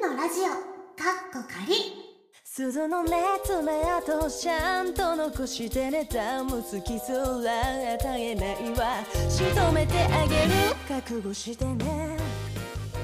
[0.00, 1.74] ンのラジオかっこ仮。
[2.42, 10.50] 鈴の熱目跡ちゃんと残してねダム好きすら与えないわ仕留めてあげる。
[10.88, 12.16] 覚悟してね。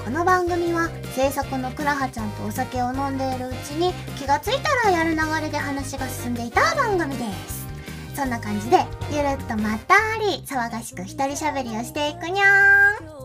[0.05, 7.67] この番組は制作のくらはちゃんとお酒を飲んでいるうちに気がついたらやる流れで話が進んでいた番組です。
[8.15, 8.79] そんな感じで
[9.11, 13.17] ゆるっとまったり騒がしく一人喋りをしていくにゃーん。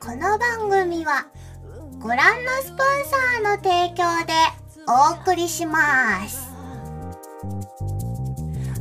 [0.00, 1.26] この番組は
[2.04, 2.76] ご覧のスポン
[3.06, 4.34] サーの提供で
[4.86, 6.52] お送りします。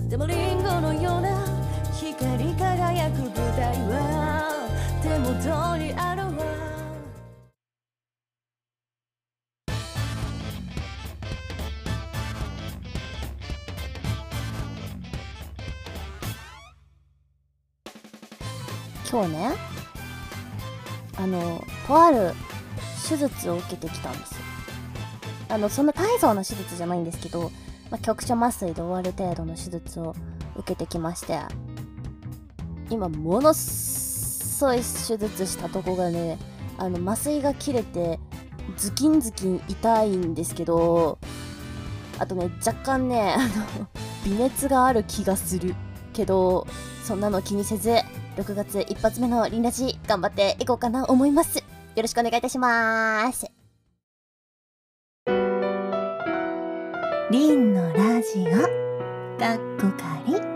[0.10, 1.42] でもリンゴのような
[1.94, 4.44] 光り輝く舞台は
[5.02, 6.34] 手元にあるわ。
[19.10, 19.54] 今日ね
[21.16, 22.34] あのとある
[23.08, 24.38] 手術を受けてきたんですよ。
[25.50, 27.52] あのそんな大層な手術じゃないんですけど、
[27.92, 30.16] まあ、局所麻酔で終わる程度の手術を
[30.56, 31.40] 受けてきまして
[32.90, 36.40] 今ものすごい手術したとこがね
[36.78, 38.20] あの麻酔が切れて
[38.78, 41.20] ズキンズキン痛いんですけど
[42.18, 43.88] あとね若干ねあの
[44.26, 45.76] 微熱がある気がする
[46.14, 46.66] けど
[47.04, 47.92] そんなの気にせず
[48.38, 51.73] 6月一発目のリンラジ頑張っていこうかな思います。
[51.96, 53.46] よろしくお願いいたします
[57.32, 60.54] リンのラジオかっこ仮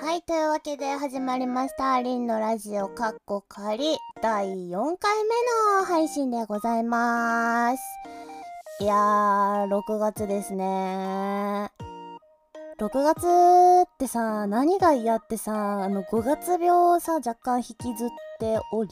[0.00, 2.00] はい、というわけで始まりました。
[2.00, 5.30] リンのラジオカッコ仮第4回目
[5.80, 7.82] の配信でございます。
[8.80, 11.77] いやー、6月ですね。
[12.78, 13.26] 6月
[13.90, 18.90] ってさ、何が嫌ってさ、あの5月病をさ、若干引きずっており、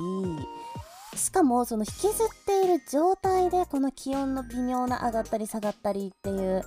[1.16, 6.64] しかもその引きずっている状態でこの気温の微妙な上がったり下がったりっていう、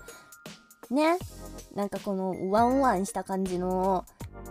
[0.89, 1.17] ね、
[1.75, 4.05] なんかこのワンワンした感じの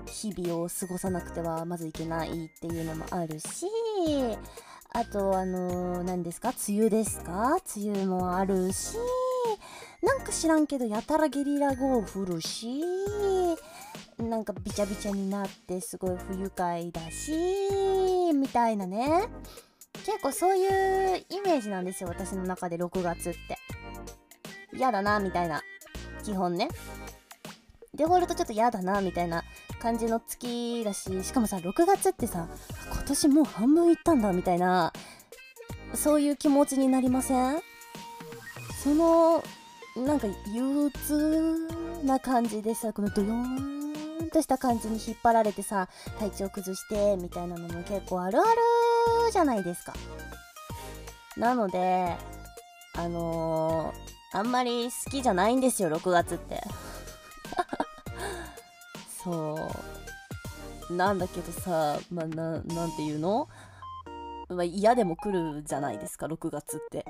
[0.06, 3.66] 日々を過ごさなくてはまずいけないっていうのもあるし
[4.90, 6.52] あとあの何ですか？
[6.68, 7.56] 梅雨ですか？
[7.76, 8.96] 梅雨もあるし
[10.02, 12.82] なんか知らんけどやたらゲリラ豪雨降るし
[14.18, 17.32] なんかびちゃびちゃになってすごい不愉快だし
[18.34, 19.28] みたいなね。
[20.04, 23.38] 結構そういうイメージなんですよ私の中で6月って。
[24.74, 25.62] 嫌だなみたいな
[26.24, 26.68] 基本ね。
[27.94, 29.42] デフォルトちょっと嫌だなみたいな
[29.80, 32.48] 感じの月だししかもさ6月ってさ
[32.92, 34.92] 今年もう半分いったんだみたいな
[35.94, 37.60] そういう気持ちになりません？
[38.84, 39.42] その
[40.06, 41.68] なんか憂鬱
[42.04, 45.88] な感じでさこのドヨーンとした感じに引っ張られてさ
[46.18, 48.50] 体調崩してみたいなのも結構あるある
[49.32, 49.94] じゃないですか。
[51.36, 52.16] なので
[52.94, 56.60] あのー、あんまり好きじゃないんですよ6月って。
[59.22, 59.58] そ
[60.90, 60.92] う。
[60.94, 63.48] なんだけどさまあななんていうの？
[64.48, 67.04] まあ嫌でも来るじゃないですか6月って。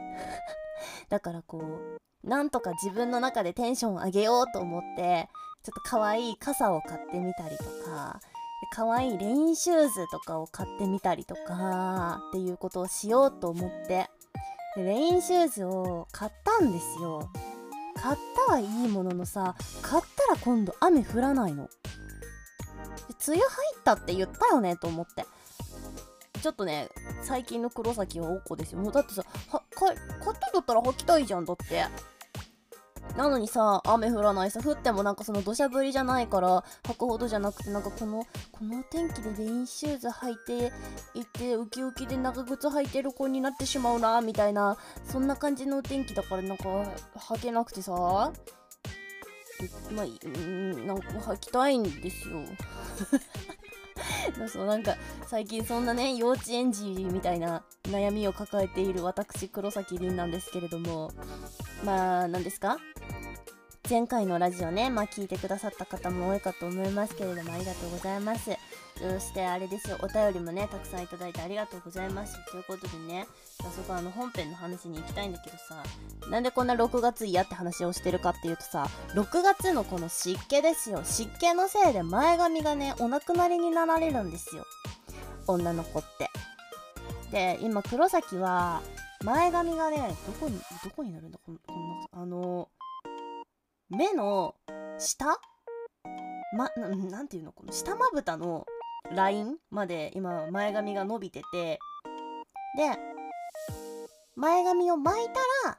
[1.08, 5.28] だからこうなんとか自分の中でテンション上げようと思って
[5.62, 8.20] ちょっと可愛い傘を買ってみたりとか
[8.72, 14.08] 可愛いレインシューズとかを買ってみたりとかっていうことをしようと思って
[14.76, 17.30] レインシューズを買ったんですよ。
[18.00, 21.68] 買ったはいいもののさ買ったら今度雨降らないの。
[23.26, 23.46] 梅雨入
[23.76, 25.26] ったって言ったよねと思って。
[26.40, 26.88] ちょっとね
[27.22, 28.78] 最近の黒崎はおこですよ。
[28.78, 29.96] もうだってさは買っ
[30.38, 31.84] たんだったら履きたいじゃんだって。
[33.16, 40.72] なのにさ雨降らないさ降ってもなんかその土砂降りじゃないから履くほどじゃなくてなんかこのこの天気でレインシューズ履いて
[41.14, 46.64] いてウキウキで長靴履いてる子になってしまうなみたいなそんな感じのお天気だからなんか
[47.16, 48.32] 履けなくてさ。
[49.90, 52.44] まあ、うん、なんか履きたいんですよ。
[54.48, 54.96] そうなんか
[55.26, 61.10] 最近そんなね幼稚園児みたいな悩みを抱えている私黒崎凛なんですけれども。
[61.84, 62.78] まあ何ですか？
[63.88, 68.50] 前回のラジオねまあ聞いてくださった方も多いかと思いますけれどもありがとうございます。
[68.98, 72.34] そしてあれですよお便りもねたくさんいただいてありがとうございます。
[72.50, 73.26] ということでね
[73.62, 75.82] 早速あの本編の話に行きたいんだけどさ
[76.28, 81.00] なんでこんな6月嫌って話をしてるかっていうとさ6月のこの湿気ですよ。
[81.04, 84.66] 湿気のせいで前髪がねお亡くなりになられるんですよ。
[85.46, 86.28] 女の子って。
[87.30, 88.82] で今黒崎は
[89.24, 91.60] 前髪がねどこにどこになるんだこんな
[92.12, 92.68] あの
[93.90, 94.54] 目の
[94.98, 95.38] 下？
[96.56, 96.70] ま、
[97.10, 97.52] なていうの？
[97.52, 98.66] この下まぶたの
[99.14, 101.78] ラインまで今前髪が伸びてて。
[102.76, 102.98] で
[104.36, 105.32] 前髪を巻いた
[105.68, 105.78] ら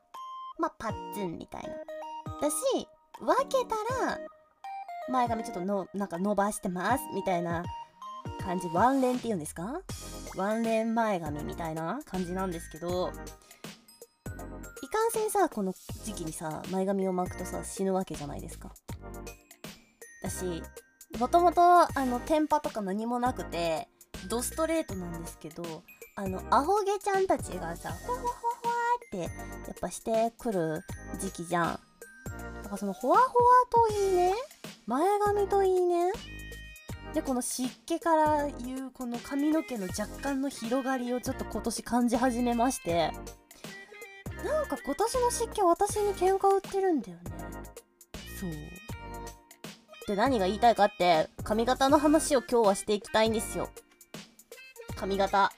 [0.58, 1.70] まあパッツンみたいな。
[2.42, 2.56] だし
[3.22, 3.76] 分けた
[4.06, 4.18] ら
[5.10, 7.64] 前髪ちょっとのなんか伸ばしてますみたいな
[8.42, 8.68] 感じ。
[8.70, 9.82] ワンレンっていうんですか？
[10.36, 13.12] ワンレン前髪みたいな感じなんですけど。
[14.82, 15.74] いかんせんさこの
[16.10, 18.72] 時期にさ前髪を巻くとさ死ぬわけじゃないですか。
[20.24, 20.64] だし
[21.20, 23.88] もともとあのテンパとか何もなくて
[24.28, 25.64] ドストレートなんですけど
[26.16, 28.34] あのアホ毛ちゃんたちがさほわほわ
[28.64, 28.76] ほわ
[29.08, 29.30] ってやっ
[29.80, 30.82] ぱしてくる
[31.20, 31.66] 時期じゃん。
[31.66, 33.32] だからそのほわほわ
[33.70, 34.34] といいね
[34.88, 36.12] 前髪といいね
[37.14, 43.12] でこの湿気からいうこの髪の毛の若干の広がりをちょっと今年感じ始めまして。
[44.50, 47.24] なんか今年の湿気私に喧嘩売ってるんだよね。
[48.40, 48.52] そう。
[50.08, 53.70] で何が言いたいかって髪型の話を今日はしていきたいんですよ。
[54.96, 55.52] 髪型。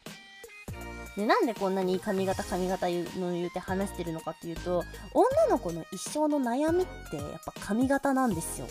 [1.16, 4.84] でなんでこんなに髪型髪型言うの言うて話してるのかっていうと
[5.14, 8.68] 女の子の一生の悩みってやっぱ髪型なんですよ。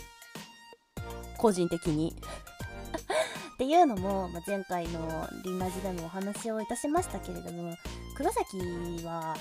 [1.39, 2.15] 個人的に。
[3.55, 7.77] っていうのも、まあ、前回のリンラジでもお話をいたしましたけれども
[8.17, 8.59] 黒崎
[9.05, 9.37] は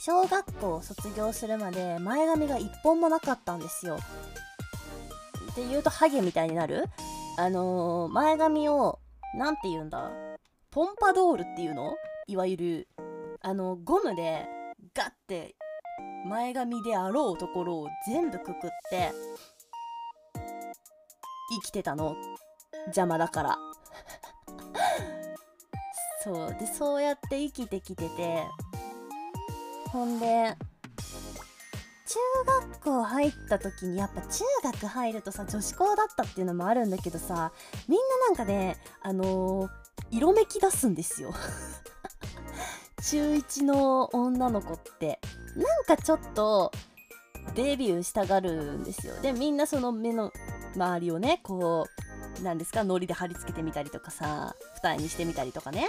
[0.00, 3.98] 小学校を卒業するまで前髪が一本もなかったんですよ。
[5.52, 6.84] って言うとハゲみたいになる？
[7.36, 9.00] あのー前髪を
[9.34, 10.10] なんて言うんだ？
[10.70, 11.94] ポンパドールっていうの？
[12.28, 12.88] いわゆる
[13.40, 14.46] あのゴムで
[14.94, 15.56] ガッて
[16.28, 18.54] 前髪であろうところを全部くくっ
[18.90, 19.12] て
[21.62, 22.14] 生きてたの。
[22.86, 23.58] 邪魔だから。
[26.22, 26.54] そう。
[26.54, 28.44] でそうやって生きてきてて
[29.92, 30.56] ほんで
[32.06, 32.16] 中
[32.70, 37.52] 学校入った時にやっぱ中学入るとさ女子校だったっていうのもあるんだけどさ
[37.86, 41.34] みんななんかねあのー色めき出すんですよ。
[43.10, 45.20] 中1の女の子って。
[45.56, 46.72] なんかちょっと
[47.54, 49.20] デビューしたがるんですよ。
[49.20, 50.32] でみんなその目の
[50.74, 51.86] 周りをねこ
[52.40, 55.88] うなんですか糊で貼り付けてみたりとかさ二重にしてみたりとかね。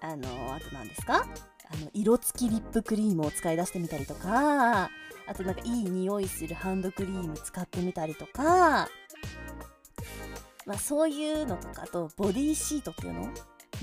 [0.00, 1.24] あのあと何ですか？
[1.70, 4.90] あの色付きリップクリームを使い出してみたりとか
[5.26, 8.88] あとなんかいい匂いするハンドクリーム使ってみたりとか
[10.66, 13.28] まあそういうのとかあとボディシートっていうの？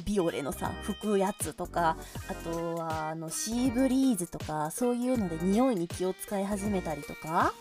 [0.03, 1.95] ビオレのさ拭くやつとか
[2.27, 7.53] あとはあのシーブリーズとかそういうので匂いに気を使い始めたりとか、まあ、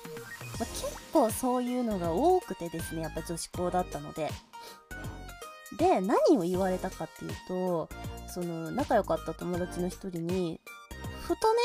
[0.58, 4.30] 結構そういうのが多くてですねやっぱ女子校だったので。
[5.78, 7.88] で何を言われたかっていうと
[8.34, 10.60] その仲良かった友達の一人に
[11.22, 11.60] ふとね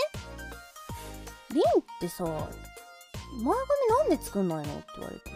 [1.51, 2.37] 「リンってさ前
[3.43, 5.31] 髪なんで作んないの?」って言われて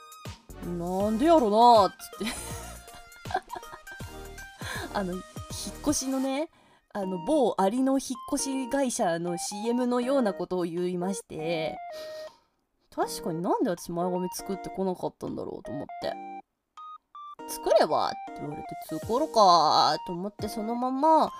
[0.66, 1.96] 「なんでやろな」っつっ
[2.26, 2.50] て。
[4.94, 5.22] あの引っ
[5.82, 6.48] 越しのね
[6.92, 8.00] あの某アリの引っ
[8.34, 11.78] 越し会社の CM のようなことを言いまして
[12.92, 15.62] 確かになんで私前髪作ってこなかったんだろう？
[15.62, 16.39] と思って。
[17.50, 21.32] 作ればって言われて作ろうかと思ってそのまま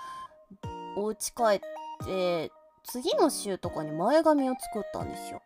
[0.97, 1.59] お家帰っ
[2.05, 2.51] て
[2.83, 5.41] 次の週とかに前髪を作ったんですよ。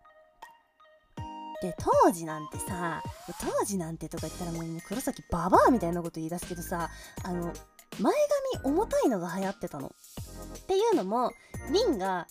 [1.62, 3.01] で当時なんてさ
[3.41, 6.90] 当時なんてとか言ったらもう黒崎ババアみたいなこと言い出すけどさ
[7.23, 7.54] あの
[7.99, 8.13] 前
[8.61, 9.87] 髪重たいのが流行ってたの。
[9.87, 11.31] っていうのも
[11.71, 12.28] リンが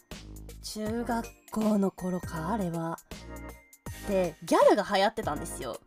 [0.63, 2.99] 中学校の頃かあれは。
[4.09, 5.79] でギャルが流行ってたんですよ。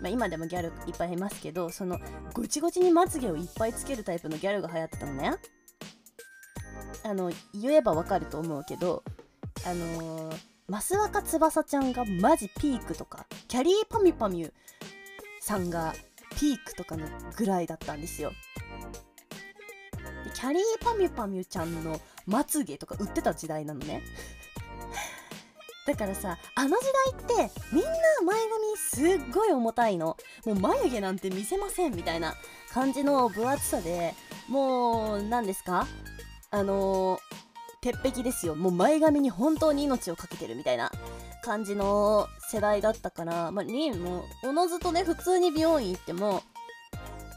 [0.00, 1.98] まあ、今でもギャルいっぱいいますけどその
[2.32, 5.34] ごちごちにまつげをいっぱいつけるタイプのギャルが流行ってたのね。
[7.04, 9.02] あの言えばわかると思うけど
[9.66, 10.36] あのー、
[10.68, 14.52] 増若翼ちゃんがマジピークとかキャリーパミュパミュ
[15.40, 15.94] さんが
[16.36, 18.32] ピークとかのぐらいだったんですよ。
[20.24, 24.02] でキャリーパミュパミュちゃんのまつげとか売ってた時代なのね。
[25.86, 26.84] だからさあの時
[27.36, 27.90] 代ってみんな
[28.24, 28.40] 前
[29.06, 30.16] 髪すっごい重たいの。
[30.46, 32.34] もう眉毛なんて見せませんみたいな
[32.72, 34.14] 感じの分厚さで
[34.48, 35.86] もう何ですか？
[36.50, 37.18] あの、
[37.80, 38.54] 鉄壁ですよ。
[38.54, 40.90] もう前髪に本当に命をかけてるみたいな
[41.42, 46.42] 感じの世代だったからまあリンもおのずとね普通に美容院行っても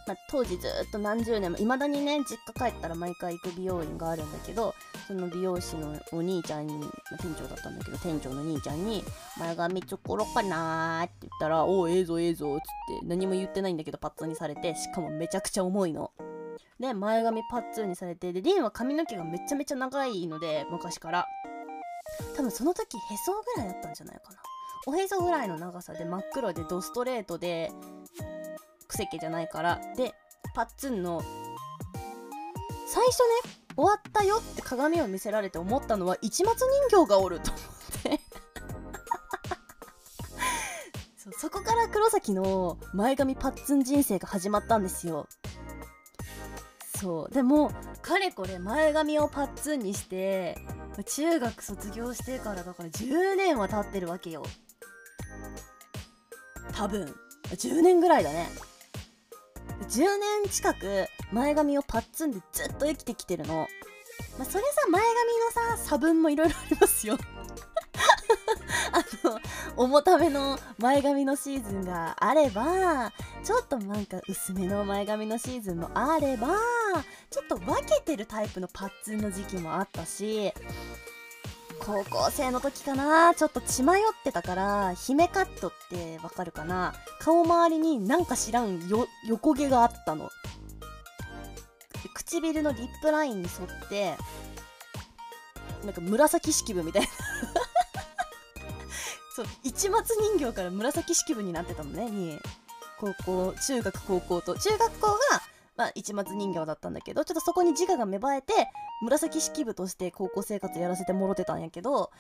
[0.08, 4.74] まあ、当時ずっと何十年もいまだにね実家帰ったら毎回行く美容院があるんだけど
[5.06, 9.04] その美容師のお兄ちゃんに、まあ店長だったんだけど店長の兄ちゃんに
[9.38, 16.12] 「前髪作ろかなー」って言ったら「おうええぞええぞ」っつって何も言ってないんだけどパッツンにされてしかもめちゃくちゃ重いの。
[16.80, 21.26] で前髪パッツンにされてでリンは髪の毛がめちゃめちゃ長いので昔から
[22.36, 24.38] 多分その時へそぐらいだったんじゃないかな
[24.86, 27.72] おへそぐらいの長さで真っ黒でドストレートで
[28.88, 29.80] くせ毛じゃないから。
[29.96, 30.14] で
[30.56, 31.22] パッツンの
[32.88, 37.64] 最初ね終わったよって鏡を見せられて思ったのは市松人形がおると思っ
[38.18, 38.20] て。
[41.32, 45.28] そそこから黒崎の前髪パッツン人生が始まったんですよ。
[47.00, 47.34] そう。
[47.34, 50.58] でもかれこれ前髪をパッツンにして
[51.06, 54.44] 中学卒業してからだから10年は経ってるわけよ。
[56.74, 57.16] 多分。
[57.50, 58.50] 10年ぐらいだね。
[59.86, 60.00] 10
[60.44, 63.68] 年近く前髪をパッツンでずっと生きてきてるの。
[64.38, 67.18] まあ、それさ前髪のさ差分もいろいろありますよ。
[68.92, 69.40] あの
[69.76, 73.12] 重ための前髪のシーズンがあれば
[73.44, 76.48] ちょっとなんか薄めの前髪のシーズンもあれば
[77.30, 80.54] ちょっと分けてるタイプのパッツンの時期もあったし
[81.80, 83.34] 高校生の時かな。
[83.36, 86.94] ちょっと血迷ってたから姫カットってわかるかな。
[87.20, 90.30] 顔周りになんか知らんよ横毛があったの。
[92.14, 94.18] 唇のリップラインに沿って
[95.84, 97.08] なんか紫式部みたいな。
[99.36, 102.40] そう市松人形から紫式部になってたのねに
[103.00, 104.58] 高校中学高校と。
[104.58, 105.18] 中学校が、
[105.78, 108.54] まあ、市松人形だったんだけどちょっとそこに自我が芽生えて
[109.02, 112.12] 紫式部として高校生活やらせてもろてたんやけど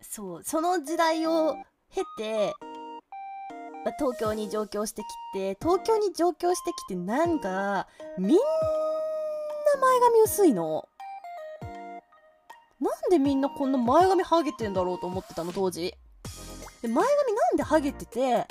[0.00, 1.54] そうその時代を
[1.90, 2.54] 経て
[3.84, 5.04] まあ、東京に上京してき
[5.38, 7.86] て東京に上京してきてなんか
[8.18, 8.36] みんな
[9.80, 10.88] 前髪薄いの？
[12.80, 15.94] なんでみんなこんな前髪ハゲてんだろうと思ってたの当時。
[16.82, 18.48] で前髪なんでハゲてて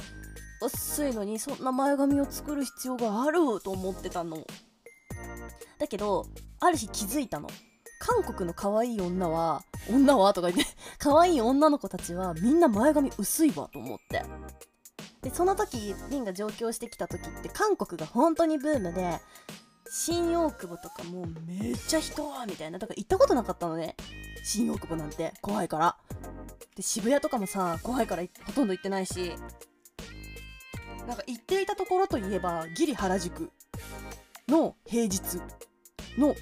[0.65, 4.45] 薄いのにそんな前髪を作る必要があると思ってたの。
[5.77, 6.25] だけど
[6.59, 7.49] ある日気づいたの。
[7.99, 14.23] 韓国の可愛い女は女はとか言って 可愛い女の子たちはみんな前髪薄いわと思って。
[15.21, 19.19] でその時リンが上京してきた時って韓国が本当にブームで
[19.89, 22.79] 新大久保とかもうめっちゃ人みたいな。
[22.79, 23.95] だから行ったことなかったのね。
[24.43, 25.33] 新大久保なんて。
[25.41, 25.97] 怖いから。
[26.75, 29.33] で渋谷とかもさ怖いからほとんど行ってないし。
[31.07, 33.51] なんか行っていたところといえばギリ原宿
[34.47, 35.39] の平日
[36.17, 36.35] の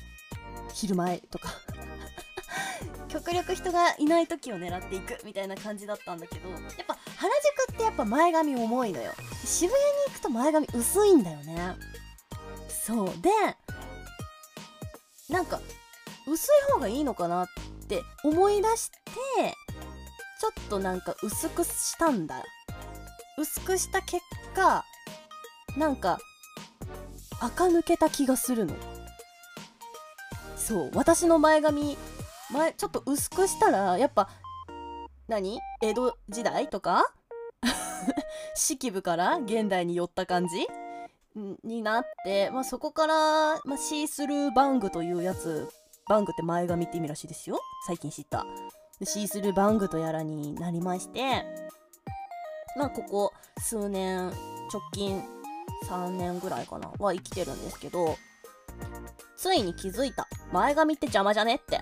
[0.73, 1.49] 昼前とか。
[3.09, 7.31] 極力人がいない時を狙っていくみたいな感じだったんだけどやっぱ原
[7.67, 9.11] 宿ってやっぱ前髪重いのよ。
[9.45, 11.75] 渋谷に行くと前髪薄いんだよね。
[12.69, 13.07] そう。
[13.21, 13.29] で
[15.29, 15.61] なんか
[16.27, 17.47] 薄い方がいいのかなっ
[17.87, 18.95] て思い出して
[20.39, 22.43] ちょっとなんか薄くしたんだ。
[23.37, 24.21] 薄くした結
[24.53, 24.85] 果
[25.77, 26.19] なんか
[27.41, 28.75] 垢抜けた気がするの。
[30.55, 31.97] そう私の前髪
[32.51, 34.29] 前ちょっと薄くしたらやっぱ
[35.27, 35.59] 何？
[35.81, 37.03] 江戸時代とか？
[38.55, 40.67] 式部から現代に寄った感じ？
[41.63, 43.15] になって、まあ、そこから、
[43.65, 45.67] まあ、シースルーバングというやつ
[46.07, 47.59] バングって前髪って意味らしいですよ。
[47.87, 48.45] 最近知った。
[49.03, 51.43] シースルーバングとやらになりまして
[52.75, 54.31] まあここ数年
[54.71, 55.21] 直近
[55.87, 58.17] 3年ぐらいかなは生きてるんですけど
[59.35, 60.27] ついに気づいた。
[60.53, 61.81] 前髪って邪魔じゃねって。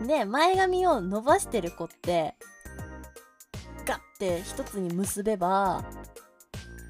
[0.06, 2.34] で前髪を伸ばしてる子って
[3.84, 5.84] ガッて一つに結べば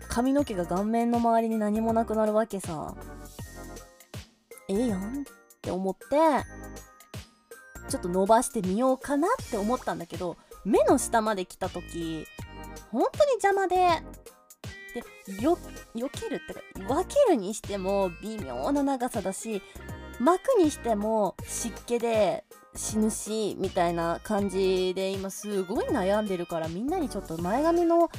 [0.09, 2.95] 髪の毛が顔面の周りに何もなくなるわけさ。
[4.69, 5.25] ええやんっ
[5.61, 6.07] て思って
[7.89, 12.27] ちょっと伸ばしてみようかなって思ったんだけど目の下まで来た時
[12.91, 13.77] 本当に邪魔で
[15.27, 15.57] でよ
[15.95, 16.61] 避けるってか
[16.95, 19.63] 分けるにしても微妙な長さだし
[20.19, 28.11] 巻くにしても湿気で死ぬしみたいな感じで今すごい悩んでるからみんなにちょっと前髪の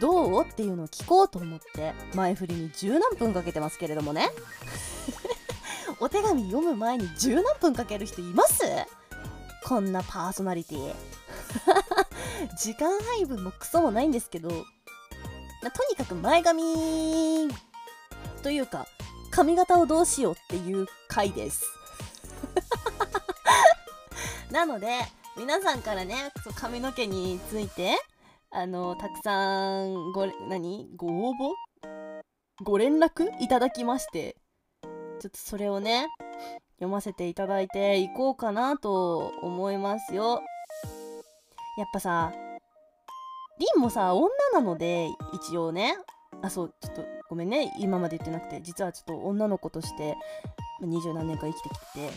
[0.00, 4.28] どうっていうのを聞こうと思って前振りに十何分かけてますけれどもね。
[5.98, 8.64] お手紙読む前に十何分かける人います？
[9.64, 10.94] こんなパーソナリティ。
[12.58, 14.48] 時間配分もクソもないんですけど
[15.62, 17.48] まとにかく前髪
[18.42, 18.86] というか
[19.30, 21.64] 髪型をどうしようっていう回です。
[24.50, 25.00] なので
[25.36, 27.98] 皆さんからね髪の毛について
[28.50, 30.88] あのたくさんご何？
[30.96, 31.54] ご応募？
[32.62, 34.36] ご連絡いただきまして
[35.20, 36.06] ちょっとそれをね
[36.76, 40.42] 読ませていただいていこうかなと思いますよ。
[41.76, 42.32] やっぱさ
[43.58, 45.96] リンもさ女なので一応ね。
[46.42, 47.74] あそうちょっとごめんね。
[47.78, 48.60] 今まで言ってなくて。
[48.62, 50.16] 実はちょっと女の子として
[50.82, 52.10] 二十何年か生きてきてて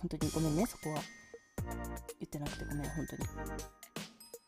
[0.00, 0.66] 本当にごめんね。
[0.66, 1.00] そこは。
[2.20, 3.24] 言ってなくてごめん本当に。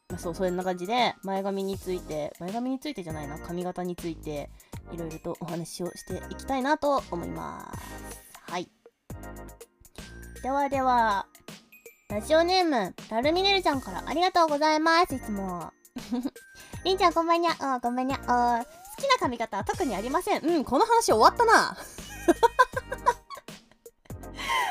[0.09, 3.39] まあそうそんな感じで前髪について前髪についてじゃないな。
[3.39, 4.51] 髪型について
[4.93, 8.53] いろいろとお話をしていきたいなと思います。
[8.53, 8.69] はい。
[10.43, 11.27] ではでは
[12.09, 15.17] ラジオネームラルミネルちゃんからありがとうございます。
[15.17, 15.73] いつも。
[16.85, 17.57] りんちゃんこんばんにゃ。
[17.77, 18.21] おこんばんにゃお
[18.63, 20.47] 好きな髪型は特にありません。
[20.47, 21.77] うんこの話終わったな。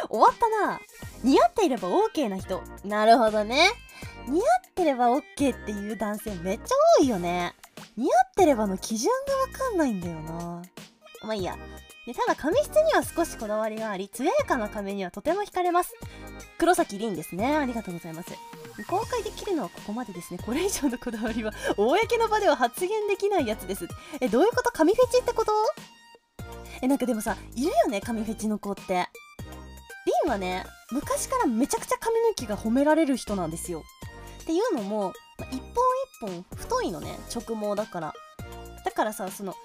[0.09, 0.79] 終わったな。
[1.23, 2.63] 似合っていれば OK な人。
[2.85, 3.69] なるほどね。
[4.27, 5.23] 似合ってれば OK っ
[5.65, 7.53] ていう男性めっちゃ多いよね。
[7.97, 10.61] 似合ってればの基準がわかんないんだよな。
[11.21, 11.57] まあいいや。
[12.05, 15.93] でただ髪質には少しこだわりがあり艶やかな髪にはとても惹かれます
[16.57, 17.55] 黒崎凛ですね。
[17.55, 18.29] ありがとうございます。
[18.87, 20.39] 公開できるのはここまでですね。
[20.45, 23.87] これ以上のこだわりは公の場では発言できないやつです。
[24.19, 24.71] えどういうこと？
[24.71, 25.51] 髪フェチってこと？
[26.81, 28.01] えなんかでもさいるよね？
[28.01, 29.07] 髪フェチの子って。
[30.05, 33.83] リンはね昔からめちゃくちゃ髪の毛が褒められる人なんですよ。
[34.43, 35.59] っていうのも、まあ一
[36.19, 37.17] 本一本太いのね。
[37.33, 38.13] 直毛だから。
[38.83, 39.55] だからさその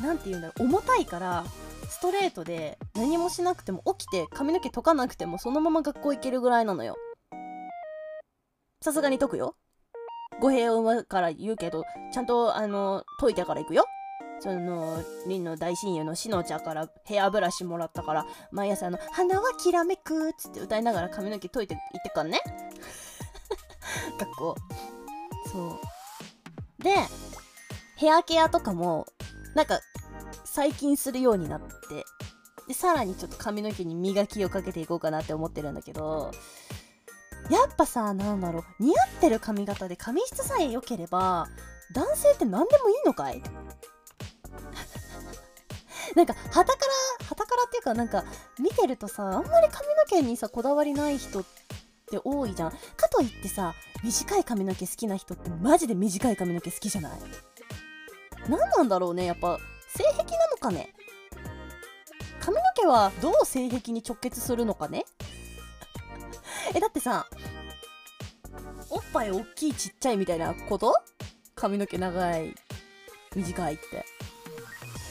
[0.00, 0.64] なんて言うんだろう？
[0.64, 1.44] 重たいから
[1.88, 6.96] ストレートで何もしなくても起きて髪の毛解かなくてもそのまま学校行けるぐらいなのよ。
[8.80, 9.56] さすがに解くよ。
[10.40, 13.86] 語弊を生むから言うけどちゃんとあの解いてから行くよ。
[14.40, 22.40] そのリンの大親友のしのちゃんからヘアブラシもらったから毎朝あの「花はきらめく」っつって歌いながら髪の毛解いて行ってからね。
[24.18, 24.56] 学校。
[25.50, 25.80] そ
[26.78, 26.82] う。
[26.82, 26.94] で
[27.96, 29.06] ヘアケアとかも
[29.56, 29.80] なんか
[30.58, 31.68] 最近するようになって
[32.66, 36.32] でさらにちょっと髪の毛に磨きをかけていこうかなって思ってるんだけど
[37.48, 41.46] やっぱさなんだろう似合ってる髪型で髪質さえ良ければ
[41.94, 43.40] 男性って何でもいいのかい？
[46.16, 46.86] なんか旗か
[47.20, 48.24] ら旗からっていうかなんか
[48.58, 51.44] 見てるとさあんまり髪の毛にさこだわりない人っ
[52.10, 52.70] て多いじゃん。
[52.72, 57.20] かといってさ短い髪の毛好きな人ってマジで短い髪の毛好きじゃない？
[58.48, 59.56] 何なんだろうねやっぱ
[59.90, 60.92] 性癖なのかね。
[62.40, 65.04] 髪の毛はどう性癖に直結するのかね？
[66.74, 67.26] えだってさ
[68.90, 70.94] おっぱい大きいちっちゃいみたいなこと？
[71.54, 72.54] 髪の毛長い
[73.34, 74.04] 短いって。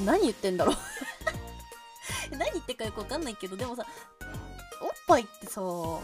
[0.03, 0.75] 何言ってんだろう？
[2.37, 3.85] 何言ってかよくわかんないけどでもさ
[4.81, 6.01] おっぱいってさ大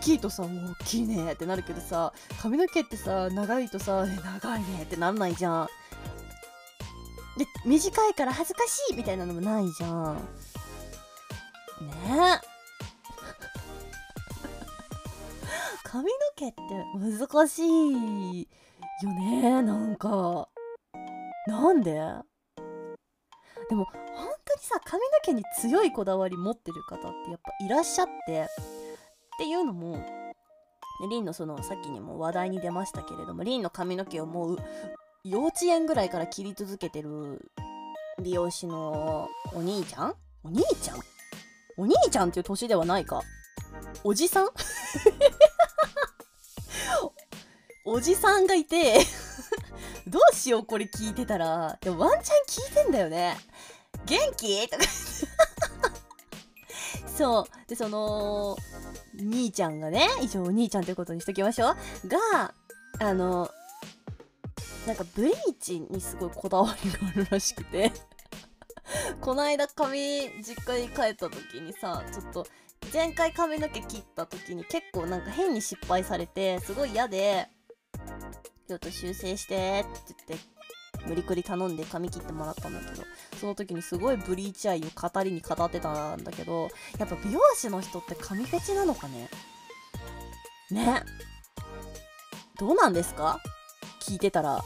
[0.00, 5.68] きいとさもう大きいねってなるけどさ髪の毛ってさ長いとさ長いねってなんないじゃん。
[7.38, 10.16] で短いから恥ずかしいみたいなのもないじゃん。
[10.16, 10.22] ね
[12.10, 12.40] え。
[15.84, 16.58] 髪の毛って
[16.94, 18.40] 難しい
[19.02, 20.48] よねなんか。
[21.46, 21.92] なんで？
[21.92, 28.42] でも本当にさ髪の毛に強いこだわり持ってる方ってやっぱいらっしゃって。
[28.42, 28.46] っ
[29.38, 30.04] ていうのもね
[31.08, 34.58] リンのそのさっきにも話題に出ましたけれどもリンの髪の毛をもう
[35.28, 37.50] 幼稚園ぐらいから切り続けてる
[38.22, 40.14] 美容師のお兄ちゃん？
[40.42, 41.00] お兄ちゃん？
[41.76, 43.20] お兄ちゃんっていう年ではないか。
[44.04, 44.48] おじさん？
[47.84, 49.00] おじさんがいて
[50.06, 51.76] どうしようこれ聞いてたら。
[51.80, 52.36] でもワンチャン
[52.70, 53.36] 聞いてんだよね。
[54.06, 54.66] 元気？
[54.68, 54.84] とか
[57.16, 57.44] そう。
[57.68, 58.56] でその
[59.14, 61.72] 兄ちゃんがね一応お兄ちゃんということにしときましょ
[62.04, 62.08] う。
[62.08, 62.54] が
[63.00, 63.50] あの
[64.88, 67.92] なんかブリーチにすごいこだわりがあるらしくて。
[69.20, 72.46] この間髪実家に帰った時にさちょっと
[72.90, 77.50] 前回髪の毛切った時に結構なんか変に失敗されてすごい嫌で
[78.66, 83.04] ちょっと修正してって言って無理くり頼んで髪切ってもらったんだけど
[83.38, 89.28] その時にすごいブリーチ愛を語りに語ってたんだけどやっぱ美容師の人って髪フェチなのかね？
[90.70, 91.02] ね？
[92.58, 93.38] どうなんですか？
[94.00, 94.64] 聞いてたら。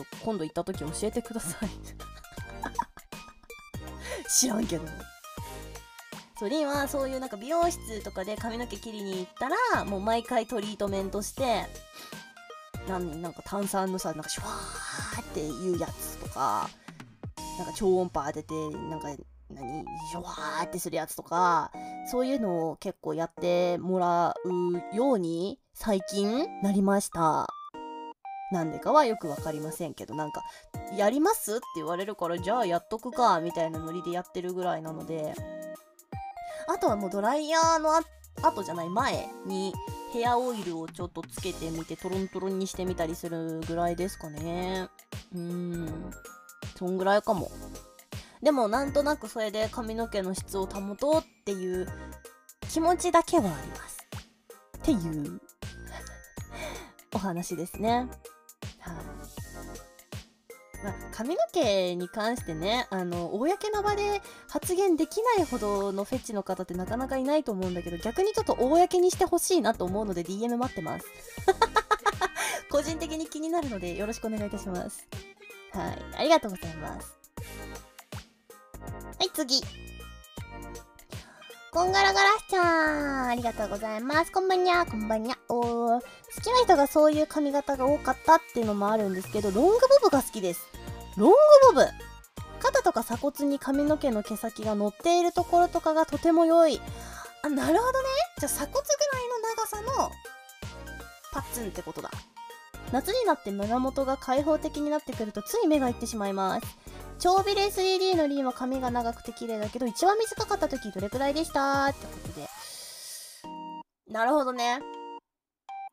[0.00, 1.68] ょっと今度行った時教えてください。
[4.30, 4.84] 知らんけど。
[6.38, 11.66] そうリンはそういうなんか美容室とかで髪の毛切りに行ったらもう毎回トリートメントして
[12.88, 16.70] 何なんか炭酸のさなんかシュワーっていうやつとか
[17.58, 19.08] なんか超音波当ててなんか
[19.50, 19.84] 何？
[20.10, 21.72] シュワーってするやつとか
[22.08, 27.48] そういうのを結構やってもらうように最近なりました。
[28.52, 30.42] なんでかはよくわかりませんけどなんか
[30.96, 31.56] やります？
[31.56, 35.34] って言われるからじゃあやっとくかみたいなノリでやってるぐらいなので。
[36.70, 38.02] あとはもうドライヤーのあ
[38.42, 39.72] 後じゃない前に
[40.12, 44.88] ヘアオイルをちょっとつけてみてトロントロンにしてみたりするぐらいですかね。
[45.34, 46.10] うん。
[46.76, 47.50] そんぐらいかも。
[48.42, 51.88] でもなんとなくそれで髪の毛の質を保とうっていう
[52.68, 54.06] 気持ちだけはあります。
[54.76, 55.40] っていう
[57.14, 58.08] お話ですね。
[60.82, 71.06] まあ、髪の毛に関してね、あの、公の場で発言できないほどのフェチの方ってなかなかいないと思うんだけど、逆にちょっと公にしてほしいなと思うので DM 待ってます。
[72.70, 75.08] 個人的に気になるのでよろしくお願いいたします。
[75.72, 76.16] はい。
[76.18, 77.18] ありがとうございます。
[79.18, 79.62] はい、次。
[81.78, 83.28] こんがらがらしちゃん。
[83.28, 84.32] ありがとうございます。
[84.32, 85.36] こんばんにゃ、こんばんにゃ。
[85.48, 86.00] お。
[86.00, 86.00] 好
[86.42, 90.66] きな人がそういう髪型が多かったっていうのもあるんですけど、ロングボブが好きです。
[91.16, 91.36] ロング
[91.74, 91.86] ボブ
[92.58, 96.80] 肩とか鎖骨に髪の毛の毛先が乗っているところとかがとても良い。
[97.44, 98.08] あ、なるほどね。
[98.40, 100.10] じゃあ鎖骨ぐらいの長さの
[101.32, 102.10] パッツンってことだ。
[102.90, 106.66] 夏になって胸元が開放的になってくるとつい目がいってしまいます。
[107.18, 111.86] 超ビレ 3D のリンは髪が長くて綺麗だけど、一番短かった時どれくらいでした？
[111.86, 112.48] ってことで。
[114.06, 114.80] なるほどね。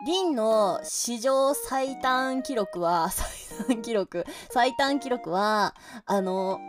[0.05, 5.73] リンの史上最短記録は、 最短記録、最短記録は、
[6.05, 6.59] あの、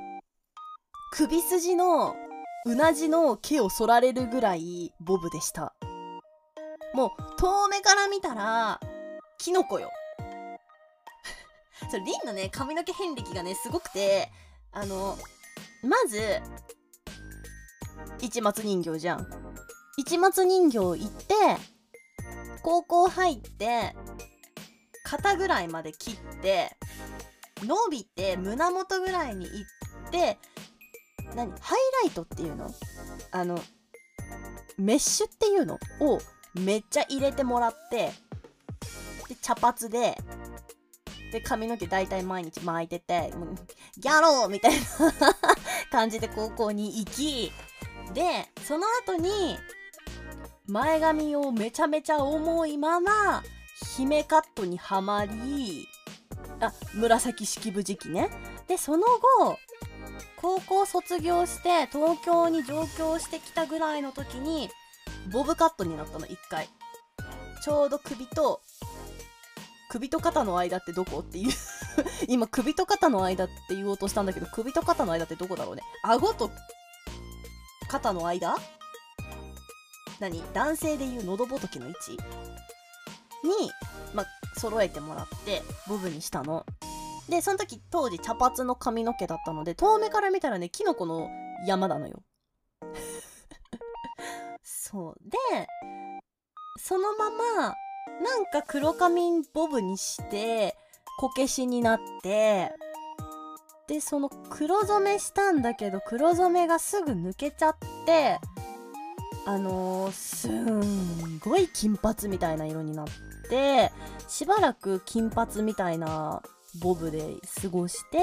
[1.12, 2.16] 首筋の
[2.64, 5.74] うなじの毛を剃られるぐらいボブでした。
[6.94, 8.80] もう、遠目から見たら、
[9.36, 9.90] キノコよ。
[11.90, 14.30] それ、リンのね、髪の毛遍歴がね、すごくて、
[14.76, 15.16] あの、
[15.82, 16.20] まず、
[18.20, 19.26] 市松人形じゃん。
[19.96, 21.34] 市松人形行って、
[22.62, 23.96] 高校入って、
[25.02, 26.76] 肩ぐらいまで切って、
[27.62, 29.52] 伸びて胸元ぐらいに行
[30.08, 30.38] って、
[31.34, 32.70] 何ハイライトっていうの？
[33.32, 33.58] あの、
[34.76, 35.78] メッシュっていうの？
[36.00, 36.18] を
[36.54, 38.10] めっちゃ入れてもらって、
[39.26, 40.18] で、茶髪で、
[41.32, 43.54] で、髪の毛大体毎日巻いてて、もう
[43.98, 44.78] ギャローみたいな
[45.90, 47.52] 感じで高校に行き、
[48.12, 49.58] で、その後に、
[50.66, 53.42] 前髪をめちゃめちゃ重いまま、
[53.96, 55.86] 姫カットにはまり、
[56.60, 58.30] あ、紫式部時期ね。
[58.66, 59.58] で、その後、
[60.36, 64.70] 高校卒業して東京に上京してきたぐらいの時に、
[65.32, 66.68] ボブカットになったの、一回。
[67.62, 68.60] ちょうど首と
[69.88, 71.52] 首と肩の間ってどこっていう
[72.28, 75.82] 今首と肩の間って言おうとしたんだけど首と肩の間ってどこだろうね。
[76.02, 76.50] 顎と
[77.88, 78.56] 肩の間？
[80.18, 80.42] 何？
[80.52, 82.12] 男性でいう喉仏の位置？
[83.44, 83.70] に
[84.12, 84.26] まあ
[84.58, 86.66] 揃えてもらってボブにしたの。
[87.28, 91.28] でその時当時茶髪の髪の毛だったので遠目から見たらねキノコの
[91.66, 92.22] 山なのよ。
[94.62, 95.14] そう。
[95.24, 95.68] で
[96.78, 97.74] そのまま
[98.22, 100.76] なんか黒髪ボブにして、
[101.18, 102.72] こけしになって、
[103.88, 108.38] で、その黒染めしたんだけど、黒染めがすぐ抜けちゃって、
[109.46, 113.06] あのー、すんごい金髪みたいな色になっ
[113.48, 113.92] て、
[114.28, 116.42] しばらく金髪みたいな
[116.80, 118.18] ボブで過ごして、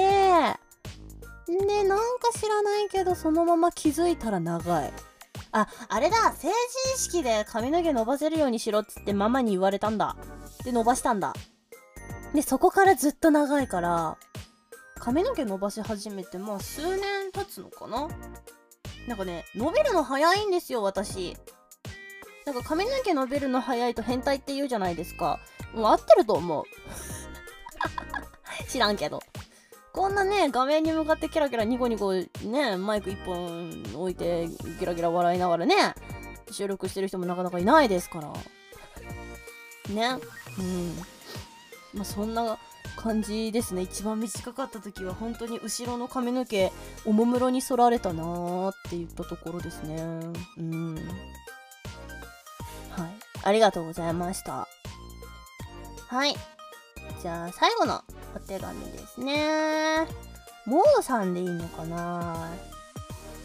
[1.46, 4.92] で、なんか知らないけど、そのまま気づいたら長い。
[5.56, 10.16] あ、あれだ成人式で髪の毛伸ばせるようにしろっつってママに言われたんだ。
[10.64, 11.32] で、伸ばしたんだ。
[12.34, 14.18] で、そこからずっと長いから、
[14.98, 18.08] 髪の毛伸ばし始めてまあ数年経つのかな？
[19.06, 21.36] なんかね、伸びるの早いんですよ、私。
[22.46, 25.38] なんか髪の毛伸びるの早いと変態って言うじゃないですか。
[25.72, 26.64] もう合ってると思う。
[28.68, 29.20] 知らんけど。
[29.94, 34.48] こんなね、画面に向かってキラキラニコニコね、マイク一本置いて
[34.80, 35.94] ギラギラ笑いながらね、
[36.50, 38.32] 収録してる人もなかなかいないですから。
[39.94, 40.18] ね。
[40.58, 40.96] うん。
[41.94, 42.58] まあ、そんな
[42.96, 43.82] 感じですね。
[43.82, 46.72] 一番短かった時は本当に後ろの髪の毛、
[47.06, 49.96] おもむろに剃られたなーって言ったところですね。
[50.58, 50.96] うん。
[50.96, 51.04] はい。
[53.44, 54.66] ありがとうございました。
[56.08, 56.34] はい。
[57.22, 58.02] じゃあ、最後の
[58.34, 60.06] お手紙ですね。
[60.66, 62.50] もうさんでいいのかな？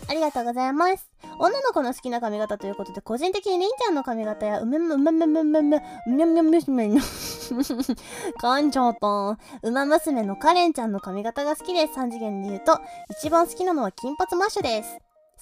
[0.08, 1.10] ありがとうございます。
[1.38, 9.38] 女の子の好きな髪型ということで、個人的にりんちゃんの髪型や、うめむめめめめめ、うめめ娘の噛んじゃった。
[9.62, 11.94] うま娘のカレンちゃんの髪型が好きです。
[11.94, 12.80] 3次元で言うと、
[13.22, 14.98] 一番好きなのは金髪マッシュです。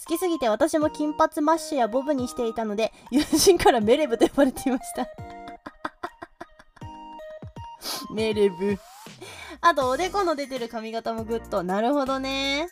[0.06, 5.08] 好きすぎて私も金髪マッシュやボブにしていたので、友人からメレブと呼ばれていました
[8.14, 8.78] メレブ。
[9.62, 11.64] あと、おでこの出てる髪型もグッと。
[11.64, 12.68] なるほどね。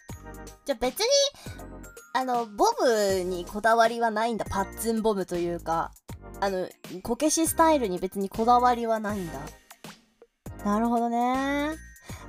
[0.65, 1.07] じゃあ別に、
[2.13, 4.45] あの、ボブにこだわりはないんだ。
[4.49, 5.91] パッツンボブというか。
[6.39, 6.67] あの、
[7.03, 9.39] こけしスタイルに別にこだわりはないんだ。
[10.63, 11.75] なるほどね。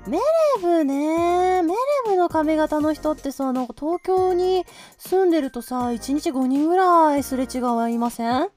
[0.06, 0.22] メレ
[0.62, 1.62] ブね。
[1.62, 4.64] メレブの髪型の人ってさ、なんか東京に
[4.98, 7.58] 住んでるとさ、1日5人ぐらいすれ違
[7.92, 8.48] いません？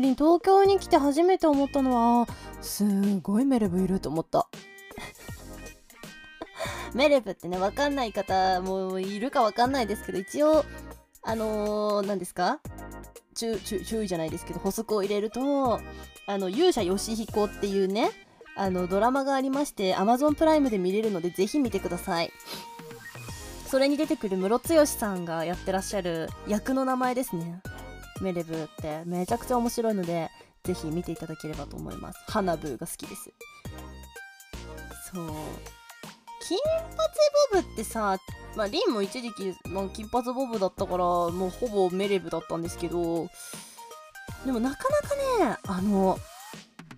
[0.00, 2.26] リン東京に来て初めて思ったのは
[2.60, 2.84] す
[3.20, 4.48] ごいメレブいると思った
[6.94, 10.64] メレブってねわかんない方もいるかわかんないですけど一応
[11.22, 12.60] あのー、何ですか？
[13.34, 15.80] 注注意じゃないですけど補足を入れると
[16.26, 18.10] あの勇者ヨシヒコっていうね
[18.56, 22.32] あのドラマがありまして Amazon プライムで見れるのでぜひ見てください。
[23.66, 27.60] それに出てくるムロツヨシさんがやってらっしゃる役の名前ですね。
[28.20, 29.02] メレブって。
[29.04, 30.30] めちゃくちゃ面白いので
[30.62, 32.20] ぜひ見ていただければと思います。
[32.28, 33.32] 花ブーが好きです。
[35.12, 35.26] そう。
[36.46, 38.18] 金髪ボブってさ
[38.56, 43.28] まあリンも一時期、まあ、金髪ボブだったからもうほぼメレブだったんですけど
[44.44, 46.18] でもなかなかねあの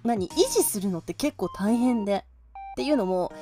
[0.05, 2.25] 何維持するのって結構大変で
[2.73, 3.33] っていうのも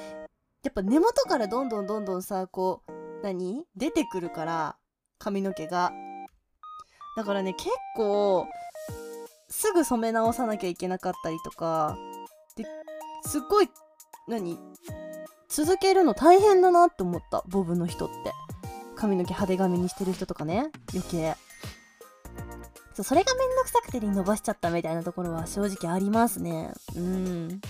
[0.63, 3.65] やっぱ根元からどんどんどんどんさこう何？
[3.75, 4.77] 出てくるから
[5.19, 5.93] 髪の毛が。
[7.17, 8.47] だからね結構
[9.49, 11.97] すぐ染め直さなきゃいけなかったりとか
[12.57, 12.65] で
[13.27, 13.69] すっごい
[14.29, 14.59] 何？
[15.55, 17.45] 続けるの大変だなって思った。
[17.47, 18.15] ボブの人って。
[18.97, 20.73] 髪の毛派手髪にしてる人とかね。
[20.93, 21.37] 余計。
[22.95, 26.73] そうそれがめんどくさくて伸ばしちゃったみたいなところは正直ありますね。
[26.97, 27.61] うん。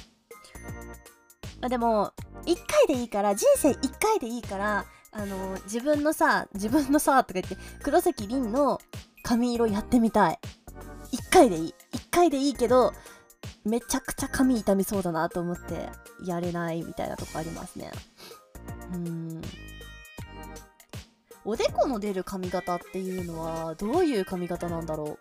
[1.60, 2.12] でも
[2.46, 8.80] 1回でいいから人生1回でいいからあの自分のさ自分のさとか言って黒崎凛の
[9.22, 10.38] 髪色やってみたい。
[11.12, 11.74] 1回でいい。
[11.92, 12.94] 1回でいいけど
[13.66, 15.90] めちゃくちゃ髪痛みそうだなと思って。
[16.24, 17.90] やれないみたいなとこありますね。
[18.92, 19.42] うん。
[21.44, 25.18] おでこの出る髪型っていうのはどういう髪型なんだろ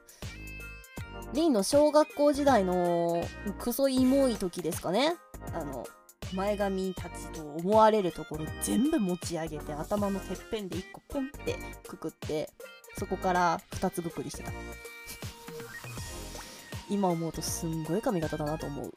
[1.34, 1.36] う。
[1.36, 3.24] リンの小学校時代の
[3.60, 5.16] クソイモい時ですかね。
[5.54, 5.86] あの
[6.34, 11.56] 前髪たちと思われるところ全部持ち上げて頭のてっぺんで1個ポンって
[11.88, 12.50] くくって
[12.98, 14.52] そこから2つぶくりしてた。
[16.90, 18.92] 今思うとすんごい髪型だなと思う、うん、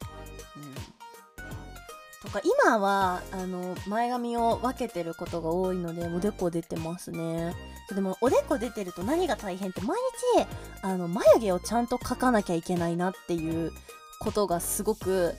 [2.21, 7.55] とか今はあの前髪を分けてることが多いのでおでこ出てますね。
[7.93, 9.97] でもおでこ出てると何が大変って毎
[10.35, 10.47] 日
[10.81, 13.71] あの眉毛をちゃんと描かなきゃいけないなっていう
[14.19, 15.35] ことがすごく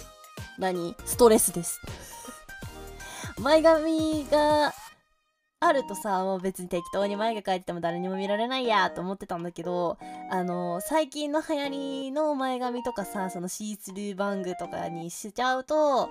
[0.59, 1.81] 何ストレスです。
[3.41, 4.73] 前髪が
[5.61, 9.99] あるとさもう別に適当に眉毛描いてても誰にも見られないやと思ってたんだけど
[10.31, 11.69] あの最近の流行
[12.05, 16.09] りの前髪とかさそのシースルーバングとかにしちゃうと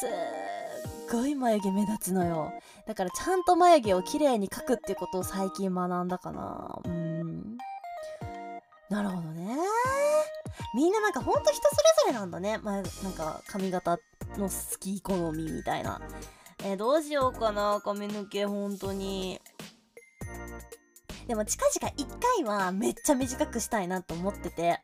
[0.00, 2.52] すっごい眉毛目立つのよ。
[2.86, 6.78] だからちゃんと眉毛を綺麗に描くっていうことを最近学んだかな。
[6.84, 7.56] うん。
[8.90, 9.56] なるほどね。
[10.74, 11.60] みんななんかほんと人そ
[12.06, 13.98] れぞれなんだね、まあ、なんか髪型
[14.36, 16.00] の好き好みみたいな。
[16.64, 17.80] えー、どうしようかな。
[17.84, 19.40] 髪の毛本当に。
[21.26, 24.80] でも近々1回はめっちゃ短くしたいなと思ってて。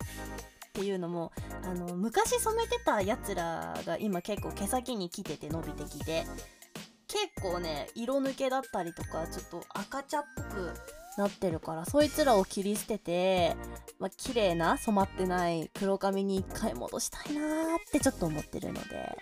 [0.74, 1.30] っていうのも
[1.62, 6.24] あの昔染めてたやつらが今結構毛先に来てて伸びてきて。
[7.06, 10.74] 結構ね色抜けだったりとかちょっと赤茶っぽく
[11.16, 13.54] なってるからそいつらを切り捨てて、
[14.00, 19.16] まあ綺麗な染まってない黒髪に一回戻したいなーってちょっと思ってるので。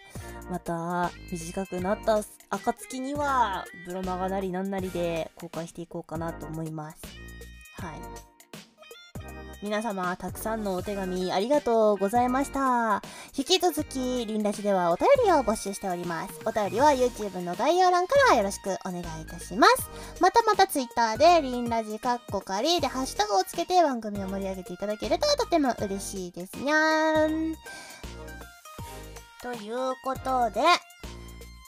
[0.51, 6.99] また短くなった暁にはブロマガなりなんなりで公開していこうかなと思います。
[7.79, 8.32] はい。
[9.63, 13.01] 皆様たくさんのお手紙ありがとうございました。
[13.37, 16.41] 引き続きリンラジではお便りを募集しております。
[16.45, 19.89] お便りは YouTube の概要欄からよろしくお願いいたします。
[20.21, 27.57] またまた Twitter でリンラジカッコカリでハッシュタグをつけて番組を盛り上げていただけるととても嬉しいですにゃーん。
[29.43, 30.61] ということで、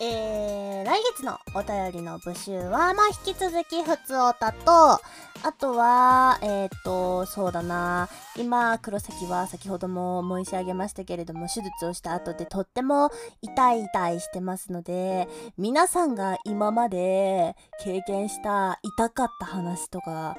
[0.00, 5.00] えー、来月のお便りの募集は、まあ、引き続き、ふつおたと、
[5.44, 17.54] あとは、えっ、ー、と、そうだな、今、黒崎は先ほども申し上げましたけれども、手術をした後でとっても痛い痛いしてますので、皆さんが今まで
[17.84, 20.36] 経験した痛かった話とか、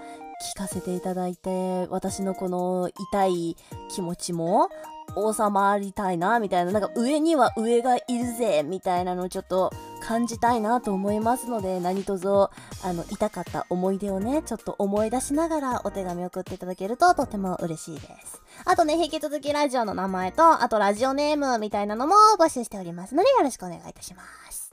[0.54, 3.56] 聞かせていただいて、私のこの痛い
[3.90, 4.70] 気持ちも
[5.16, 12.50] 収まりたいな、みたいな、なんか上には上がいるぜ、みたいなのをちょっと感じたいなと思いますので、何卒、あ
[12.94, 18.42] の、痛かった思い出をね、ちょっと思い出しながらお手紙送っていただけるととても嬉しいです。
[18.66, 24.72] あとね、引き続きラジオの名前と、あとラジオネームみたいなのも募集しておりますので、よろしくお願いいたします。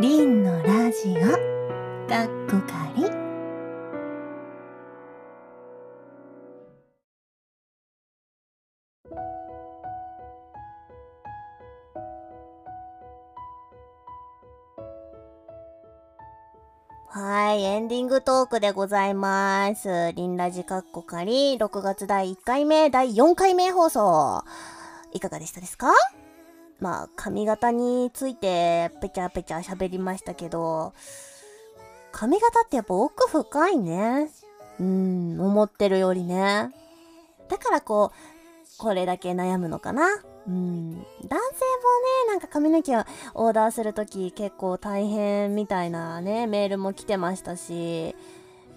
[0.00, 3.23] リンのラジオ、かっこかり。
[17.16, 20.12] はい、エンディングトークでございます。
[20.16, 24.42] リンラジカッコカリ、6月第1回目、第4回目放送。
[25.12, 25.92] いかがでしたですか？
[26.80, 30.92] まあ、髪型についてペチャペチャ喋りましたけど、
[32.10, 34.28] 髪型ってやっぱ奥深いね。
[34.80, 36.74] うん、思ってるよりね。
[37.48, 40.08] だからこう、これだけ悩むのかな。
[40.46, 40.92] うん。
[40.92, 41.38] 男性もね、
[42.28, 43.04] なんか髪の毛を
[43.34, 48.14] オーダーするとき結構大変みたいなね、メールも来てましたし、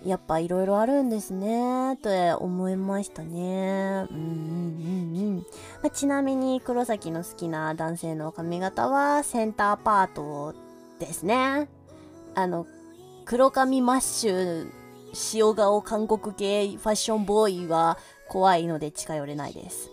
[0.05, 4.05] やっぱいろいろあるんですね、と思いましたね。
[4.09, 5.45] うんうんうんうん。
[5.83, 10.53] まちなみに黒崎の好きな男性の髪型はセンターパート
[10.99, 11.67] ですね。
[12.35, 12.67] あの、
[13.25, 14.71] 黒髪マッシュ、
[15.33, 17.97] 塩顔韓国系ファッションボーイは
[18.29, 19.89] 怖いので近寄れないです。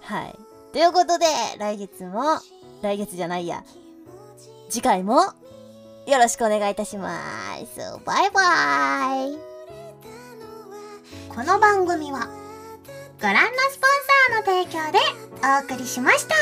[0.00, 0.38] はい。
[0.72, 1.26] ということで、
[1.58, 2.22] 来月も、
[2.82, 3.64] 来月じゃないや、
[4.68, 5.22] 次回も
[6.06, 7.20] よろしくお願いいたしま
[7.56, 7.80] す。
[8.04, 9.58] バイバイ。
[11.28, 12.26] この番組は
[13.20, 14.98] ご覧のスポンサーの提供で
[15.44, 16.34] お送りしました